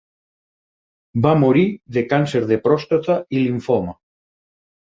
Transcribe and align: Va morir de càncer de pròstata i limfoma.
Va 1.25 1.33
morir 1.43 1.67
de 1.97 2.05
càncer 2.15 2.43
de 2.53 2.59
pròstata 2.65 3.19
i 3.37 3.41
limfoma. 3.47 3.95